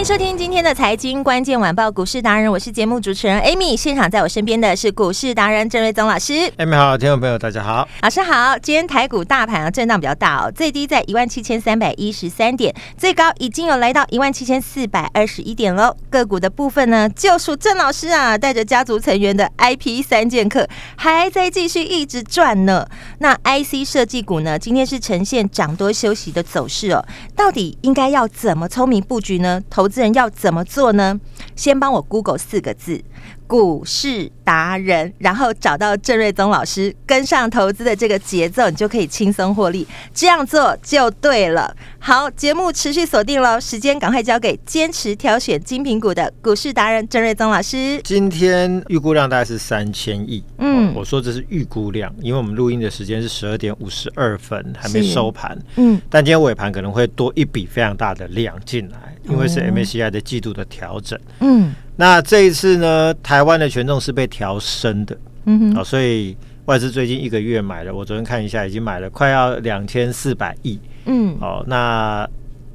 [0.00, 3.76] 迎收听今天的财经关键晚报股市达人，我是节目主持人 Amy。
[3.76, 6.32] 现场在我身边的是股市达人郑瑞宗老师。
[6.56, 8.58] Amy 好，听众朋友大家好，老师好。
[8.60, 15.94] 今天台股大盘啊震荡比较大哦，最低在一万七千三百一十三点，最高已经有来到一万七千四百二十一点喽。
[16.08, 22.88] 个股的部分呢，就属郑老师啊带着家族成员的 IP 三剑客还在继续一直转呢。
[23.18, 27.04] 那 IC 设计股呢，今天是呈现涨多休息的走势哦。
[27.36, 29.60] 到底应该要怎么聪明布局呢？
[29.68, 31.18] 投资人要怎么做呢？
[31.56, 33.02] 先帮我 Google 四个字。
[33.46, 39.84] 股市达人，然后找到郑瑞宗老师，跟上投资的这个节奏，你就可以轻松获利。
[40.14, 41.76] 这样做就对了。
[41.98, 48.00] 好，节目持续锁定喽，时间赶快交给坚持挑选精品股的股市达人郑瑞宗老师。
[48.04, 50.44] 今天预估量大概是三千亿。
[50.58, 55.58] 嗯，我说这是预估量，因为我们录音的时间是十二点五十二分，还没收盘。
[55.74, 61.18] 嗯，但今天尾盘可能会多一笔非常大的量进来，因为是 MSCI 的季度的调整。
[61.40, 61.74] 嗯。
[61.96, 72.26] 那这一次呢，台湾的权重是被调升的，嗯哼，好、哦，所以外资最近一个月买了，我昨天看一下，已经买了快要两千四百亿，嗯，哦，那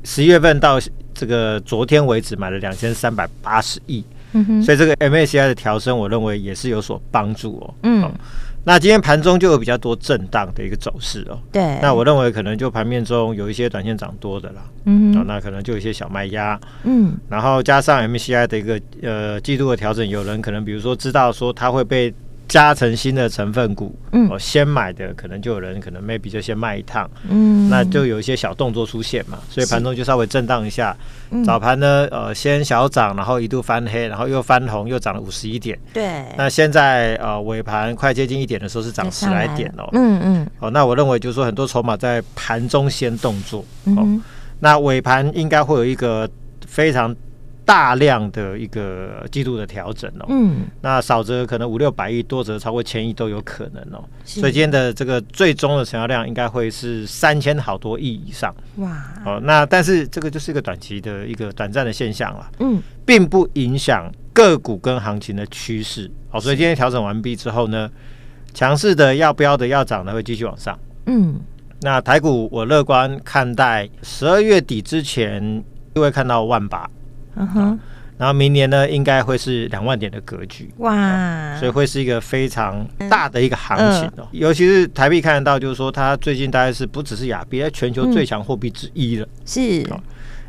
[0.04, 0.80] 十一月份到
[1.14, 8.04] 这个昨天为止买了两千三百八十亿，嗯哼，所以这个 MSCI 的调升，我认为也是有所帮助哦，嗯。
[8.04, 8.12] 哦
[8.66, 11.40] 那今天盘中就有比较多震荡的一个走势哦。
[11.52, 11.80] 对。
[11.82, 14.64] 那我认为可能就盘面中有一些短线涨多的啦。
[14.86, 15.24] 嗯、哦。
[15.26, 16.60] 那可能就有一些小卖压。
[16.84, 17.16] 嗯。
[17.30, 22.14] 然后加上 MSCI 的一个呃季度的调整，有人可能比如说知道说它会被。
[22.48, 30.96] 加成新的成分股，嗯，哦，先买的可能就有人可能 maybe 就先卖一趟，嗯，那就有一些小动作出现嘛，所以盘中就稍微震荡一下。
[31.44, 35.78] 早盘呢，呃，先小涨，然后一度翻黑，然后又翻红，又涨了五十一点。
[35.92, 36.24] 对。
[36.38, 39.90] 那现在呃尾盘快接近一点的时候是涨十来点哦。
[39.94, 40.48] 嗯嗯。
[40.60, 44.22] 哦，那我认为就是说很多筹码在盘中先动作，嗯、哦，
[44.60, 46.30] 那尾盘应该会有一个
[46.68, 47.14] 非常。
[47.66, 54.04] 大量的一个季度的调整哦，嗯，那少则可能五六百亿，多则超过千亿都有可能哦。
[54.24, 58.54] 所以今天的这个最终的成交量应该会是三千好多亿以上。
[58.78, 66.10] 哇，哦，那但是这个就是一个短期的一个短暂的现象了，嗯，并不影响个股跟行情的趋势。
[66.30, 67.90] 好，所以今天调整完毕之后呢，
[68.54, 70.78] 强势的要飙的要涨的会继续往上。
[71.08, 71.40] 嗯，
[71.82, 75.64] 那台股我乐观看待，十二月底之前
[75.96, 76.88] 就会看到万八。
[77.36, 77.80] 嗯哼，
[78.18, 80.70] 然后明年呢，应该会是两万点的格局。
[80.78, 84.28] 哇、啊，所以会是一个非常大的一个行情哦。
[84.32, 89.28] 尤其是台币看得到，就是说它最近大概是不只是亚币，在全球最强货币之一了。
[89.46, 89.86] 是，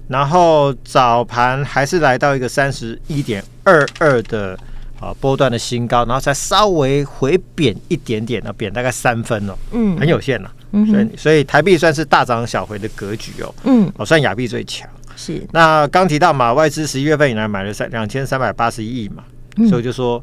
[0.09, 4.57] 然后早盘还是来到一个三十一点二二的
[5.01, 10.53] 啊波段的新高，然后才稍微回贬一点点呢，贬大概三分哦，嗯，很有限了。
[10.71, 14.89] 所以所以台币算是大涨小回的格局哦，嗯，哦，算亚币最强。
[15.17, 19.25] 是，那刚提到嘛，外资十一月份以来买了三两千三百八十一亿嘛，
[19.57, 20.23] 嗯，所以就说，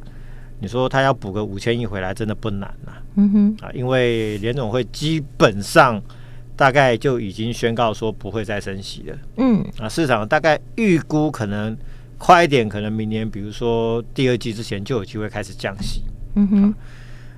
[0.60, 3.02] 你说他要补个五千亿回来，真的不难呐，啊。
[3.16, 6.02] 嗯哼，啊，因为联总会基本上
[6.56, 9.18] 大概就已经宣告说不会再升息了。
[9.38, 11.76] 嗯，啊，市场大概预估可能
[12.18, 16.04] 快一点，可能明年比如说第二季之前就有机会开始降息。
[16.36, 16.74] 嗯哼，啊，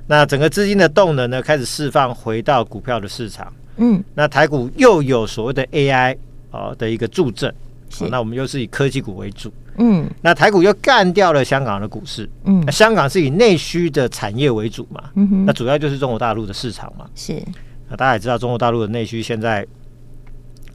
[0.08, 3.52] 那整个资金的动能呢，开始释放回到股票的市场。
[3.78, 6.18] 嗯，那台股又有所谓的 AI。
[6.56, 7.54] 哦的一个助阵，
[8.00, 15.12] 哦，那我们又是以科技股为主，嗯，那台股又干掉了香港的股市，嗯，那香港是以内需的产业为主嘛，
[15.46, 17.42] 那主要就是中国大陆的市场嘛，是，
[17.90, 19.66] 那大家也知道中国大陆的内需现在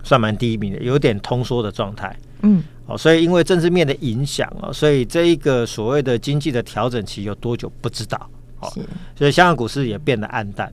[0.03, 8.31] 算蛮低迷的，有点通缩的状态，嗯，哦，所以因为政治面的影响啊，所以这一个所谓的经济的调整期有多久不知道，
[8.61, 8.69] 哦，
[9.17, 10.73] 所以香港股市也变得暗淡。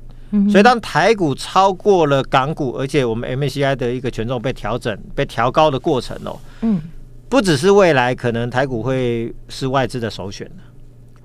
[0.49, 6.81] 所以，当台股超过了港股，而且我们 MACI 的一个权重被调整、被调高的过程哦，嗯，
[7.29, 10.49] 不只是未来可能台股会是外资的首选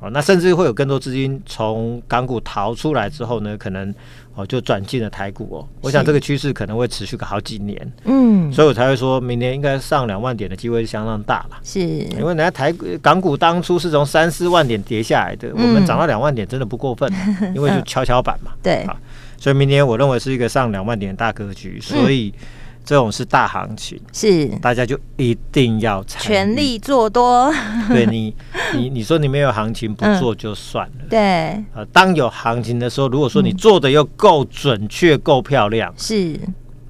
[0.02, 3.94] 哦，那甚至会有更多资金从港股逃出来之后呢，可能
[4.34, 5.68] 哦就转进了台股哦。
[5.80, 11.58] 我想这个趋势可能会持续个好几年，嗯，所以我才会说明年应该上两万点的机会是相当大了。
[11.62, 17.08] 是，因为人家台股港股当初是从三四万点跌下来的，嗯、我们涨到两万点真的不过分，
[17.54, 18.50] 因为就 跷跷板嘛。
[18.60, 18.96] 对，啊，
[19.38, 22.34] 所以明年我认为是一个上两万点的大格局，所以。
[22.36, 22.48] 嗯
[22.84, 27.52] 这种是大行情，是大家就一定要全力做多。
[27.88, 28.34] 对你，
[28.74, 30.94] 你你说你没有行情不做就算了。
[31.02, 31.18] 嗯、对，
[31.74, 36.38] 呃，当有行情的时候，如果说你做的又够准确、够漂亮，是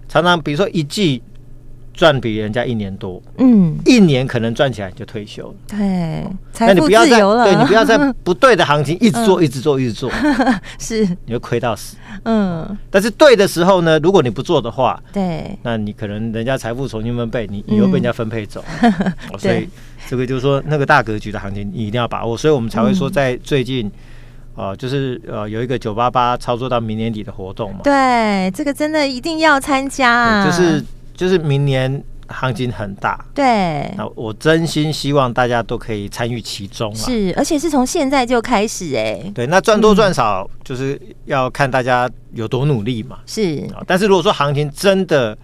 [0.08, 1.22] 常常比如说一季。
[1.94, 5.54] 赚比人家一年多，嗯，一年可能赚起来就退休了。
[5.68, 7.44] 对，财富自由了。
[7.44, 10.10] 对，你不要在 不对的行情一直做，一直做，一直做，
[10.80, 11.96] 是你会亏到死。
[12.24, 18.64] 嗯，但是对的时候呢，如果你不做的话，对，那你可能人家财富重新分配，你你又被人家分配走。
[19.38, 19.68] 所以
[20.08, 22.34] 这个就是说，那个大格局的行情你一定要把握。
[22.36, 23.90] 所以我们才会说，在最近，
[24.56, 27.80] 呃，就是呃有一个九八八操作到明年底的活动嘛。
[27.84, 30.46] 对，这个真的一定要参加啊！
[30.46, 30.82] 就是。
[31.22, 36.92] 就是明年行情很大，对，那我真心希望大家都可以参与其中。
[36.96, 39.22] 是，而且是从现在就开始哎。
[39.32, 43.20] 对，那赚多赚少就是要看大家有多努力嘛。
[43.24, 45.38] 是，但是如果说行情真的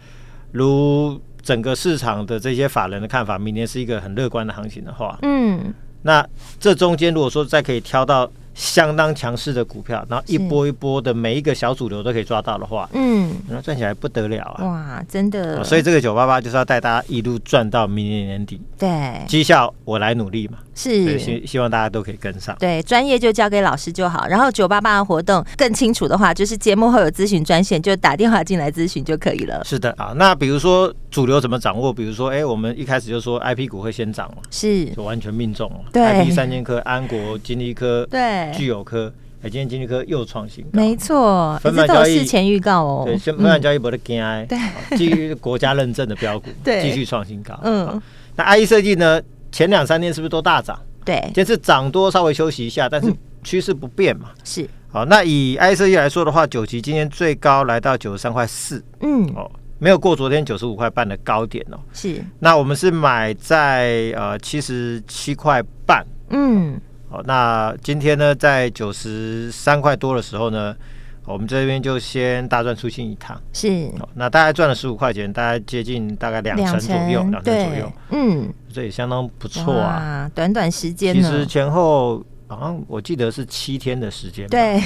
[0.50, 5.72] 如整个市场的这些法人的看法，明年是一个很乐观的行情的话，嗯，
[6.02, 6.26] 那
[6.58, 8.28] 这中间如果说再可以挑到。
[8.58, 14.64] 相当强势的股票，然后一波一波的每一个小主流都可以抓到的话，嗯，那赚起来不得了啊！
[14.64, 15.62] 哇，真的！
[15.62, 18.60] 所以这个九八八就是要带大家一路赚到明年年底。
[18.76, 20.58] 对，绩效我来努力嘛。
[20.74, 22.56] 是，希希望大家都可以跟上。
[22.58, 24.26] 对，专业就交给老师就好。
[24.26, 29.62] 然后九八八的活动更清楚的话，就是节目后有咨询专线，就打电话进来咨询就可以了。
[29.64, 31.92] 是的啊，那比如说主流怎么掌握？
[31.92, 35.80] 比如说，哎，我们一开始就说 IP 股会先涨嘛，是，就完全命中了。
[35.92, 38.47] 对，IP 三千科，安国、金利科，对。
[38.52, 39.12] 聚友科，
[39.42, 42.18] 哎，今天金利科又创新高，没错，分板交易。
[42.18, 44.58] 事前预告哦，对，分板交易不得惊，对，
[44.96, 48.00] 基于国家认证的标股，对，继续创新高，嗯，
[48.36, 49.20] 那 IE 设计呢？
[49.50, 50.78] 前两三天是不是都大涨？
[51.04, 53.10] 对，这次涨多稍微休息一下，但是
[53.42, 66.78] 趋势不变嘛，是，好，那以 IE 设计来说的话，九级今天最高来到九十三块四，嗯，哦，没有过昨天九十五块半的高点哦，是，那我们是买在呃七十七块半，嗯。
[67.10, 70.76] 好，那今天呢，在九十三块多的时候呢，
[71.24, 73.40] 我们这边就先大赚出清一趟。
[73.52, 77.92] 是，那大概赚了十五块钱，大概接近大概两成左右，两成左右。
[78.10, 80.30] 嗯，这也相当不错啊。
[80.34, 84.46] 短短时间，其实前后好像我记得是七天的时间。
[84.48, 84.78] 对，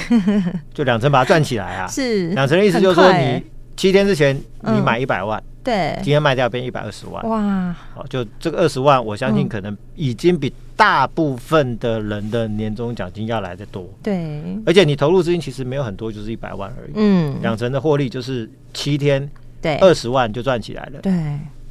[0.73, 1.87] 就两成把它赚起来啊。
[1.91, 3.43] 是，两成的意思就是说，你
[3.75, 5.43] 七天之前你买一百万。
[5.63, 7.75] 对，今天卖掉变一百二十万，哇！
[7.95, 13.87] 好，就这个二十万，我相信可能已经比大部分的人的年终奖金要来得多。
[14.03, 16.91] 对，而且你投入资金其实没有很多，就是一百万而已。
[16.95, 19.29] 嗯，两成的获利就是七天，
[19.61, 20.99] 对，二十万就赚起来了。
[21.01, 21.13] 对，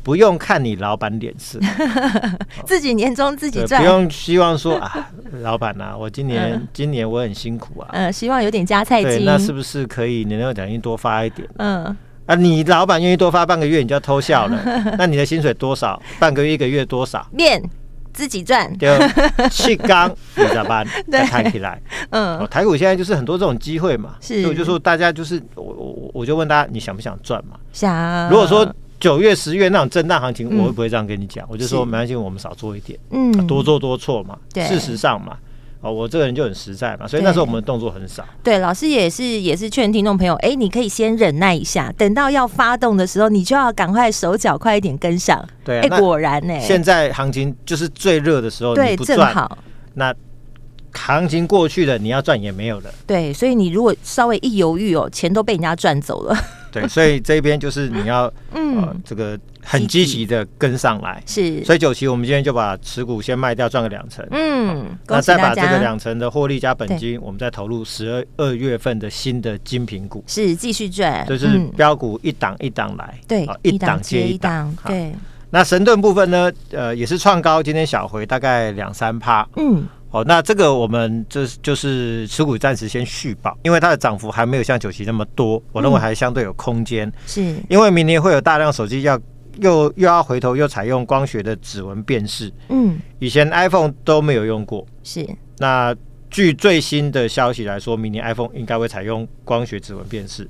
[0.02, 1.60] 不用看你老板脸色，
[2.64, 5.10] 自己年终自己赚，不用希望说啊，
[5.42, 11.46] 老板呐，我今年今年我很辛苦啊，嗯，希望有点加菜金，那是不是可以年终奖金多发一点？
[11.58, 11.94] 嗯。
[12.26, 14.62] 啊，你老板愿意多发半个月，你就要偷笑了。
[14.96, 16.00] 那你的薪水多少？
[16.20, 17.26] 半个月一个月多少？
[17.32, 17.60] 面
[18.12, 18.72] 自己赚。
[18.78, 18.96] 对，
[19.50, 20.86] 气缸你咋办？
[21.10, 21.80] 再看起来，
[22.10, 24.14] 嗯，台股现在就是很多这种机会嘛。
[24.20, 27.56] 是，所以我就说大家就是我我我就问大家，你想不想赚嘛？
[27.72, 28.28] 想。
[28.30, 31.44] 如果说九月十月那种震荡行情，我会不会这样跟你讲？
[31.48, 34.38] 我就说没关系，我们少做一点，嗯，多做多错嘛。
[34.54, 35.36] 事实上嘛。
[35.82, 38.24] 哦，我这个人就很实在嘛，所以那时候我们的动作很少。
[38.42, 45.44] 对，老师也是也是劝听众朋友，哎，你可以先忍耐一下，等到要发动的时候，你就要赶快手脚快一点跟上。
[45.64, 49.58] 对，哎，果然呢，现在行情就是最热的时候，对，正好。
[49.94, 50.14] 那
[50.92, 52.90] 行情过去了，你要赚也没有了。
[53.04, 56.36] 对，所以你如果稍微一犹豫哦，钱都被人家赚走了。
[56.72, 59.38] 对，所以这边就是你要 嗯，这个。
[59.64, 75.14] 很积极的跟上来，是，所以九期我们今天就把持股先卖掉，赚个两成，嗯，那再把这个两成的获利加本金，我们再投入十二二月份的新的精品股，是继续赚，就是标股一档一档来，对，一档接一档，对。
[75.52, 87.54] 那神盾部分呢，呃，也是创高，今天小回大概两三趴，嗯，哦，那这个我们就是就是持股暂时先续保，因为它的涨幅还没有像九旗那么多，我认为还相对有空间，是。
[87.68, 89.20] 因为明年会有大量手机要。
[89.60, 95.28] 又又要回头又采用光学的指纹辨识，嗯，以前 iPhone 都没有用过，是。
[95.58, 95.94] 那
[96.30, 100.48] 据最新的消息来说，明年 iPhone 应该会采用光学指纹辨识，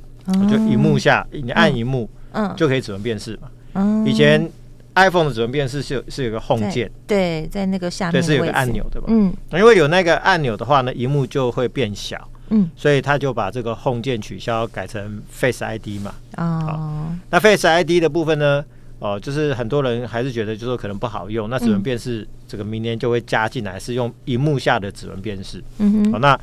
[0.49, 4.05] 就荧幕下你按荧幕，嗯，就可以指纹辨识嘛。
[4.07, 4.49] 以前
[4.95, 9.07] iPhone 的指纹辨识是有是有个 Home 键，对，在那个下面，对，是有个按钮的嘛。
[9.09, 12.29] 嗯，因为有那个按钮的话呢，荧幕就会变小。
[12.55, 16.15] 嗯，所以他就把这个 Home 键取消，改成 Face ID 嘛。
[16.37, 18.63] 哦，那 Face ID 的部分呢？
[18.99, 21.49] 哦，就是很多人还是觉得，就是说可能不好用。
[21.49, 25.65] 那指纹辨识这个明年就会加进来，是用荧幕下的指纹辨识。
[25.79, 26.15] 嗯哼。
[26.15, 26.39] 哦，那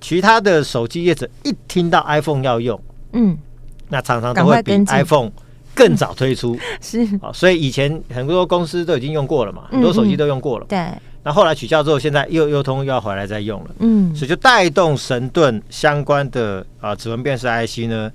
[0.00, 2.78] 其他的手机业者一听到 iPhone 要用，
[3.12, 3.38] 嗯，
[3.88, 5.30] 那常常都会比 iPhone
[5.78, 6.58] 更早推出。
[6.82, 7.00] 是。
[7.22, 10.66] 啊，所以以前很多公司都已经用过了嘛，很多手机都用过了。
[10.68, 10.78] 对。
[11.22, 18.10] 那后来取消之后，现在又又通又要回来再用了，嗯，所以就带动神盾相关的啊指纹辨识 IC 呢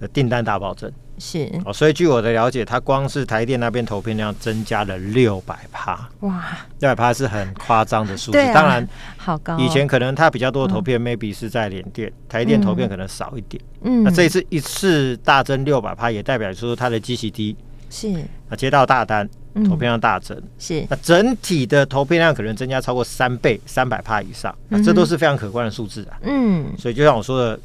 [0.00, 0.90] 的订单大暴增，
[1.20, 6.42] 是哦，所以据我的了解，它光是台电那边投片量增加了六百趴，哇，
[6.78, 9.58] 六百趴是很夸张的数字，啊、当然好高、哦。
[9.60, 17.54] 以前可能它比较多的投片、嗯、maybe 是在联电，台电投片可能少一点，嗯，那这一次一次大增六百趴，也代表说它的基期低，
[17.90, 18.08] 是
[18.48, 19.28] 啊，接到大单。
[19.68, 26.16] 投片量大增，嗯、是那整体的投片量可能增加超过三倍，三百帕以上，那这都是非常可观的数字啊。
[26.22, 27.60] 嗯，所以就像我说的，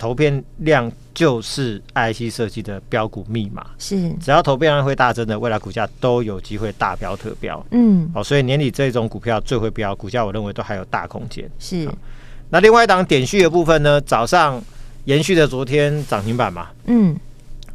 [0.00, 4.10] 投片量就是 IC 设计的标股密码，是。
[4.14, 7.62] 只要投片量会大增的，未来股价都有机会大飙特飙。
[7.72, 11.46] 嗯，好，所以年底这种股票最会飙，股价我认为都还有大空间。
[11.58, 11.86] 是，
[12.48, 14.58] 那另外一档点序的部分呢，早上
[15.04, 17.14] 延续的昨天涨停板嘛，嗯，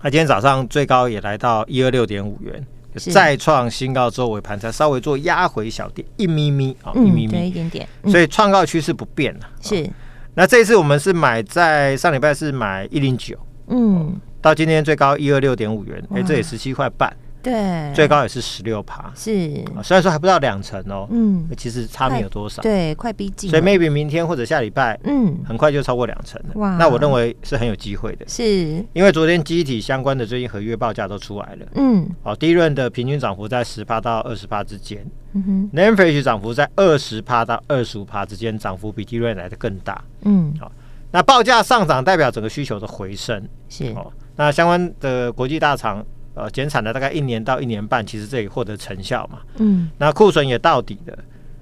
[0.02, 2.66] 那今天早上最高也来到一二六点五元。
[3.12, 9.42] 再创新高之后，尾盘才稍微做压回小跌一咪咪啊，一咪咪，对，一点点，所以创高趋势不变了。
[9.62, 9.88] 是，
[10.36, 13.38] 那这一次我们是买在上礼拜是买一零九，
[13.68, 17.16] 嗯，到今天最高一二六点五元，哎，这也十七块半。
[17.46, 28.84] 对，最高也是十六趴，是，虽然说还不到两成哦，嗯，其实差没有多少，对，快逼近，所以 maybe 明天或者下礼拜，嗯，很快就超过两成了，哇，那我认为是很有机会的，是。
[28.94, 40.72] 因为昨天机体相关的最近合约报价都出来了，嗯，哦，第一轮的平均涨幅在十趴到二十趴之间，嗯哼，NAND Flash 涨幅在二十趴到二十五趴之间，涨幅比第一轮来的更大，嗯，好，
[41.12, 46.04] 那报价上涨代表整个需求的回升，是，哦，那相关的国际大厂。
[46.36, 49.40] 呃，减产了大概一年到一年半，其实这也获得成效嘛。
[49.58, 51.18] 嗯，那库存也到底了。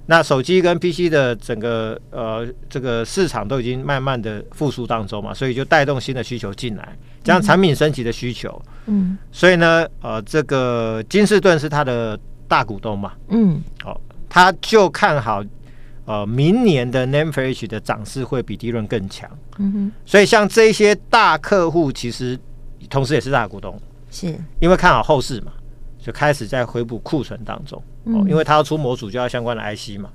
[0.05, 8.61] 那手机跟 PC 的整个呃这个市场都已经慢慢的复苏当中嘛，所以就带动新的需求进来，加上产品升级的需求。
[8.87, 13.13] 嗯，所以呢，呃，这个金士顿是他的大股东嘛。
[13.29, 15.41] 嗯，好、哦，他就看好
[16.03, 19.29] 呃明年的 NAND Flash 的涨势会比第一轮更强。
[19.59, 22.37] 嗯哼，所以像这些大客户，其实
[22.89, 23.79] 同时也是大股东。
[24.13, 24.39] 是。
[24.61, 25.51] 因为看好后市嘛，
[25.99, 30.09] 就开始在回补库存当中、嗯、哦，因为他要出模组就要相关的 IC 嘛，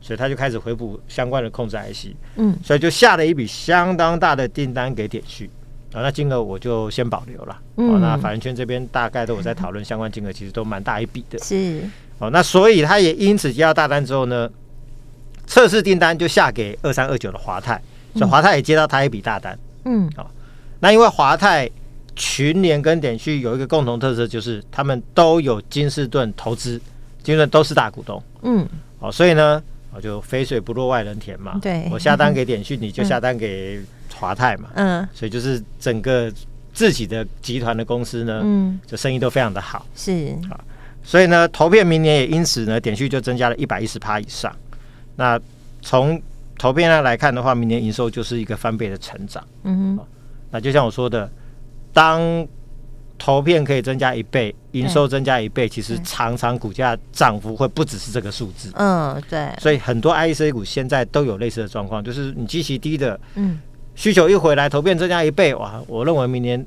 [0.00, 5.50] 所以他就开始回补相关的控制 IC，嗯，所以就下了一笔相当大的订单给点序
[5.92, 11.82] 啊、哦，那金额我就先保留了，嗯、哦，那法人圈这边大概都有在讨论相关金额，其实都蛮大一笔的，是。
[12.18, 14.48] 哦，那所以他也因此接到大单之后呢，
[15.46, 17.80] 测试订单就下给二三二九的华泰，
[18.14, 20.26] 所以华泰也接到他一笔大单，嗯，好、哦，
[20.80, 21.70] 那因为华泰。
[22.16, 26.80] 群联跟点旭有一个共同特色，就是他们都有金士顿投资，
[27.22, 28.22] 金士顿都是大股东。
[28.42, 28.66] 嗯，
[29.00, 31.58] 哦，所以呢，我就肥水不落外人田嘛。
[31.60, 33.80] 对，我下单给点旭， 你就下单给
[34.14, 34.70] 华泰嘛。
[34.74, 36.32] 嗯，所以就是整个
[36.72, 39.84] 自己的集团的公司呢，嗯，就生意都非常的好。
[39.96, 40.60] 是啊，
[41.02, 44.54] 所以呢，投片明年也因此呢，点旭就增加了一百一十趴以上。
[45.16, 45.40] 那
[45.82, 46.20] 从
[46.58, 49.44] 投片量来看的话，明年营收就是一个翻倍的成长。
[49.64, 50.06] 嗯哼，
[50.50, 51.28] 那就像我说的。
[51.94, 52.46] 当
[53.16, 58.70] 投片可以增加一倍，营收增加一倍，其实常常股价涨幅会不只是这个数字。
[58.74, 59.48] 嗯，对。
[59.60, 63.60] 所以很多 IC 股现在都有类似的状况，就是你基期低的，嗯，
[63.94, 65.80] 需求一回来，投片增加一倍，哇！
[65.86, 66.66] 我认为明年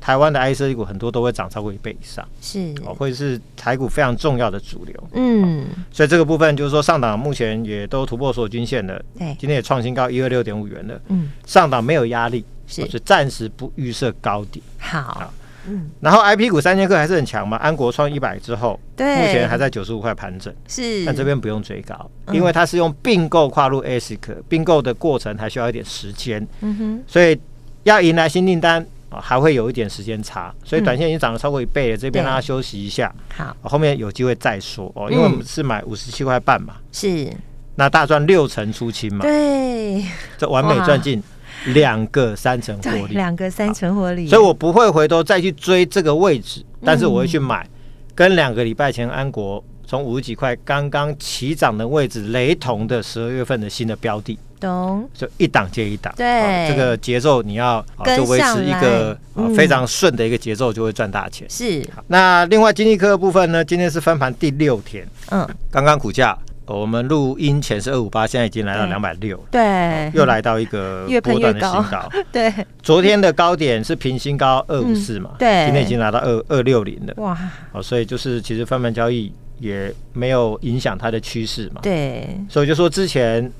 [0.00, 4.94] 台湾的 IC 股很多都会涨超过一倍以上，是哦，会是台股非常重要的主流。
[5.14, 12.44] 嗯，所以这个部分就是说，上档目前也都突破所有均线了，对，今天也创新高一二六点五元了，嗯，上档没有压力。
[12.68, 14.64] 是，是暂时不预设高点。
[14.78, 15.32] 好，
[15.66, 27.38] 嗯，然后 I P 股三千克还是很强嘛，安国创一百之后，对，目前还在九十五块盘整，是，但这边不用追高，因为它是用并购跨入 ASIC，并购的过程还需要一点时间，嗯哼，所以
[27.82, 37.30] 要迎来新订单啊，还会有一点时间差，所以短线已经涨了超过一倍了，这边让它休息一下，好，后面有机会再说哦，因为我们是买五十七块半嘛，是，
[37.74, 40.04] 那大赚六成出清嘛，对，
[40.38, 41.22] 这完美赚进。
[41.66, 47.68] 两个三成获利，两个三成获利，所以我不会回头再去追这个位置，但是我会去买
[48.14, 55.08] 跟两个礼拜前安国从五十几块刚刚起涨的位置，雷同的十二月份的新的标的，懂？
[55.14, 57.84] 就一档接一档，对，这个节奏你要
[58.16, 59.18] 就维持一个
[59.56, 61.48] 非常顺的一个节奏，就会赚大钱。
[61.50, 61.84] 是。
[62.06, 63.64] 那另外经济科的部分呢？
[63.64, 66.38] 今天是分盘第六天，嗯，刚刚股价。
[66.68, 72.52] 我们录音前是二五八，现在已经来到两百六，对，又来到一个 波段的新高， 对。
[72.82, 77.38] 昨天的高点是平新高二五四嘛，对，今天已经来到二二六零了，哇，
[77.72, 83.50] 哦，所以就是其实分盘交易也没有影响它的趋势嘛，对，所以就说之前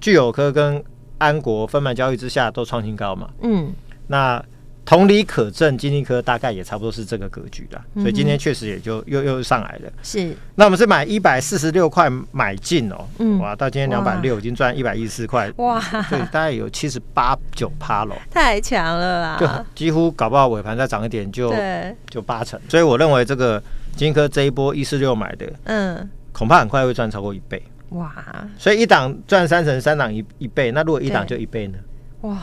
[0.00, 0.82] 聚友科跟
[1.18, 3.72] 安国分盘交易之下都创新高嘛，嗯，
[4.06, 4.42] 那。
[4.86, 9.92] 同理可证，金立科大概也差不多是这个格局的，所以今天确实也就又又上来了。
[10.00, 21.52] 是，那我们是买一百四十六块买进哦，嗯，哇，到今天两百六，已经赚一百一十四块，哇，所以大概有七十八九趴了，太强了啦，就几乎搞不好尾盘再涨一点就
[22.08, 23.60] 就八成，所以我认为这个
[23.96, 28.14] 金丽科这一波一四六买的，嗯，恐怕很快会赚超过一倍，哇，
[28.56, 31.78] 所以一档赚三成，三档一一倍，那如果一档就一倍呢？
[32.22, 32.38] 哇，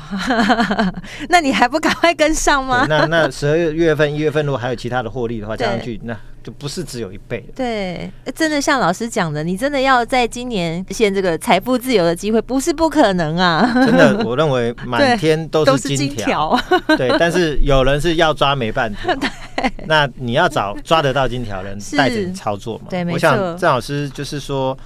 [1.30, 2.86] 那你还不赶快跟上吗？
[2.88, 7.44] 那那十二月份、一月份如果还有其他的获利的话， 加上去，那就不是只有一倍。
[7.56, 13.70] 对，真的像老师讲的，你真的要在今年实现这个财富自由的机会，不是不可能啊！
[13.86, 16.58] 真的，我认为满天都是金条。
[16.96, 19.14] 对，但是有人是要抓没办法。
[19.16, 22.86] 对，那你要找抓得到金条的人带着你操作嘛？
[22.90, 23.04] 对。
[23.06, 24.78] 我想郑老师就是说。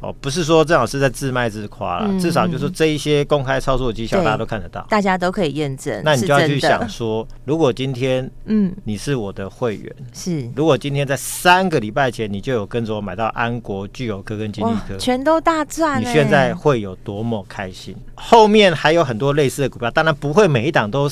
[0.00, 6.00] 哦，不是说郑老师在自卖自夸了，嗯、至少就是这一些公开操作的绩效，大家都看得到，大家都可以验证。
[6.04, 17.96] 那你就要去想说，如果今天，嗯，你是我的会员，是，如果今天在三个礼拜前你就有跟着我买到安国、聚友科跟金丽科，全都大赚，你现在会有多么开心？
[18.14, 21.10] 后面还有很多类似的股票，当然不会每一档都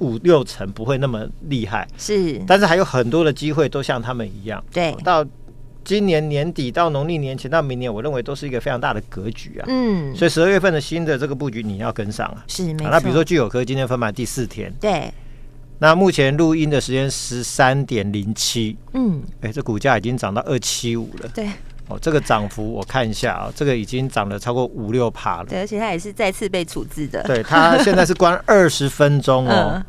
[0.00, 5.24] 五六成，不会那么厉害，是，但是还有很多的机会都像他们一样，对，到。
[5.86, 9.64] 今年年底到农历年前到明年，我认为都是一个非常大的格局啊。
[9.68, 12.44] 嗯，所以十二月份的新的这个布局你要跟上啊。
[12.48, 12.88] 是，没错。
[12.90, 15.08] 那比如说聚友科今天分盘第四天，对。
[15.78, 21.28] 那目前录音的时间十三点零七，嗯，哎，这股价已经涨到二七五了。
[21.32, 21.48] 对。
[21.88, 25.46] 哦，这个涨幅我看一下啊， 这个已经涨了超过五六趴了。
[25.48, 27.22] 对，而且它也是再次被处置的。
[27.22, 29.74] 对，它现在是关二十分钟哦。
[29.78, 29.84] 嗯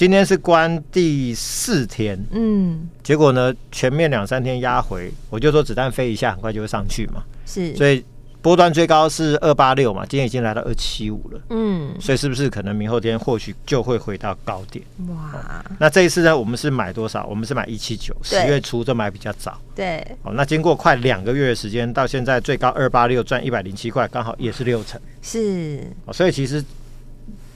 [0.00, 8.02] 今天是关第四天，嗯，结果呢，前面两三天压回，我就说子弹飞一下，很快就会上去嘛，是，所以
[8.40, 14.82] 波段最高是二八六嘛，今天已经来到二七五了，嗯，所以是不是可能明后天或许就会回到高点？
[15.08, 17.26] 哇、哦，那这一次呢，我们是买多少？
[17.26, 26.64] 我们是买一七九，十月初就买比较早，对，哦，那经过快两个月的时间，到现在最高二八六赚一百零七块，刚好也是六成，是，哦，所以其实。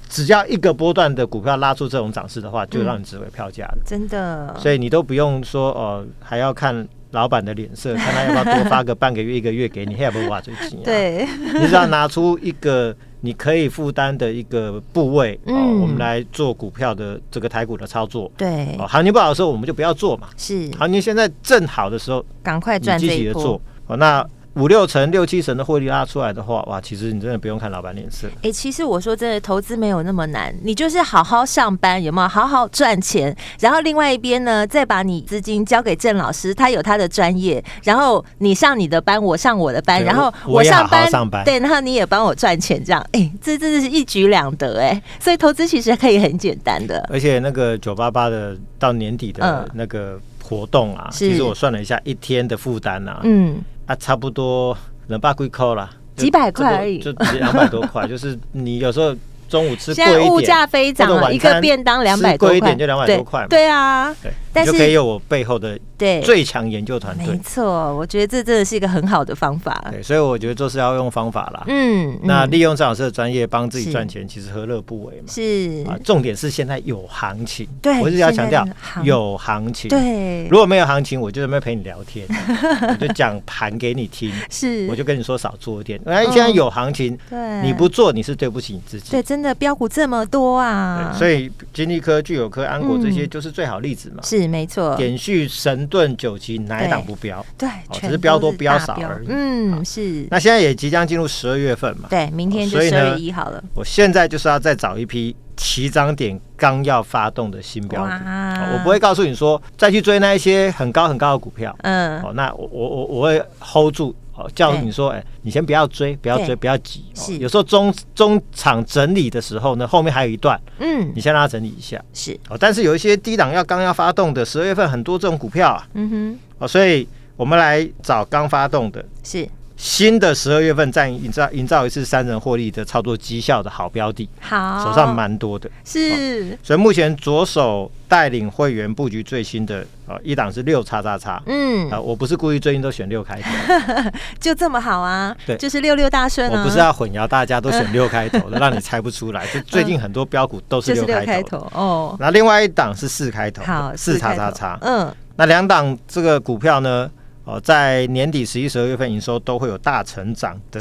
[0.08, 3.78] 只要一个波段的股票拉出这种涨势的话，就让你值回票价了。
[3.84, 10.84] 真的，所以你都不用说哦，还要看老板的脸色，看他要不要多发个半个月、一个月给你，还不挖最紧要。
[10.84, 18.30] 对，你只要拿出一个你可以负担的一个部位，哦，我们来做股票的这个台股的操作。
[18.36, 20.28] 对，哦，行情不好的时候我们就不要做嘛。
[20.36, 23.60] 是，行情现在正好的时候，赶快赚这一波。
[23.86, 24.24] 哦，那。
[24.54, 28.28] 五六成、六七成的获利拉出来的话，哇，其实你真的不用看老板脸色。
[28.36, 32.28] 哎、欸，其实我说真的，投资没有那么难，你就是好好上班，有没有？
[32.28, 47.06] 好好赚钱，然后另外一边呢，再把你资金交给郑老师，他有他的专业，然后你上你的班，我上我的班，然后我上班，上班，对，然后你也帮我赚钱，这样，哎、欸，这真的是一举两得，哎，所以投资其实可以很简单的。
[47.10, 53.60] 而且那个九八八的到年底的那个活动啊，嗯、其实我算了一下，一天的负担啊，嗯。
[53.86, 54.76] 啊，差不多
[55.08, 59.14] 两百块扣了，几百块而已，就两百多块， 就是你有时候。
[59.46, 63.46] 中午吃贵一点，现在物价飞涨，一个便当两百多块，贵一点就两百多块。
[63.48, 67.26] 对啊，对，但是就可以有我背后的对最强研究团队。
[67.26, 69.84] 没错，我觉得这真的是一个很好的方法。
[69.90, 71.64] 对，所以我觉得做事要用方法啦。
[71.66, 75.24] 嗯，那利用张老师的专业帮自己赚钱，其实何乐不为嘛？
[75.28, 77.66] 是啊，重点是现在有行情。
[77.82, 78.66] 对，我是要强调
[79.02, 79.88] 有行情。
[79.88, 82.26] 对，如果没有行情，我就没有陪你聊天，
[82.88, 84.32] 我就讲盘给你听。
[84.50, 86.00] 是，我就跟你说少做一点。
[86.06, 89.10] 哎，现在有行情，对，你不做你是对不起你自己。
[89.10, 94.22] 对，真的标股这么多啊，所以金丽科、聚友科、安国这些就是最好例子嘛。
[94.22, 97.44] 是没错，点续、神盾、九级哪一档不标？
[97.56, 99.26] 对，只是标多标少而已。
[99.28, 100.26] 嗯，是。
[100.30, 102.08] 那现在也即将进入十二月份嘛？
[102.10, 103.62] 对，明天就十二月一号了。
[103.74, 108.10] 我现在就是要再找一批起涨点刚要发动的新标股。
[108.10, 111.74] 我不会告诉你说再去追那一些很高很高的股票。
[111.82, 114.14] 嗯，哦，那我我我我会 hold 住。
[114.36, 117.04] 哦，叫你说，哎，你先不要追，不要追，不要急。
[117.14, 122.02] 是，有时候中中场整理的时候呢，后面还有一段，嗯，你先让它整理一下。
[122.12, 129.48] 是，哦，但是有一些低档要刚要发动的，十二月份很多这种股票啊，嗯哼，哦，所以我们来找刚发动的，是。
[129.84, 157.10] 新的十二月份再营造营造一次三人获利的操作绩效的好标的，好，手上蛮多的，是、哦，所以目前左手带领会员布局最新的呃、哦、一档是六叉叉叉，嗯，啊、呃，我不是故意最近都选六开头， 就这么好啊，对，就是六六大顺、啊，我不是要混淆大家都选六开头的， 让你猜不出来，就最近很多标股都是六开头，哦，那另外一档是四开头，好，四叉叉叉，嗯，那两档这个股票呢？
[157.44, 160.80] 哦，在年底十一、十二月份营收都会有大成长的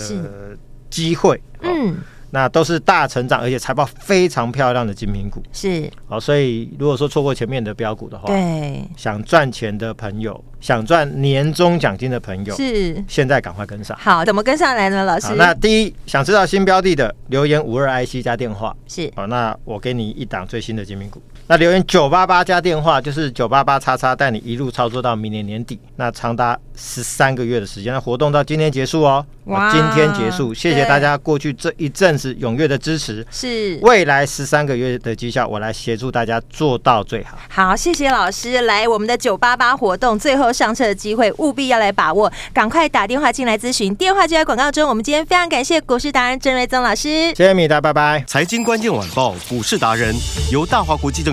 [0.89, 1.97] 机会，嗯，
[2.31, 5.89] 那都是大成长，而且财报非常漂亮的精品股，是。
[6.07, 13.97] 好，所以如果说错过前面的标股的话，对，想赚钱的朋友，想赚年终奖金的朋友，是，现在赶快跟上。
[13.99, 15.03] 好，怎么跟上来呢？
[15.03, 19.11] 老师，那第一，想知道新标的的，留言五二 IC 加电话，是。
[19.15, 21.21] 好，那我给你一档最新的精品股。
[21.47, 29.25] 那留言九八八加电话就是九八八叉叉带你一路操作到明年年底，那长达十三个月的时间，那活动到今天结束哦。
[29.45, 33.27] 哇，今天结束，谢谢大家过去这一阵子踊跃的支持。
[33.29, 37.37] 是，未来十三个月的绩效，我来协助大家做到最好。
[37.49, 38.61] 好，谢谢老师。
[38.61, 44.87] 来，我们的九八八活动最后上车的机会，务必要来把握，赶快打电话进来咨询，电话就在广告中。
[44.87, 48.23] 我们今天非常感谢股市达人郑瑞宗老师，谢谢米达，拜拜。
[48.25, 50.15] 财经关键晚报股市达人
[50.53, 51.32] 由大华国际证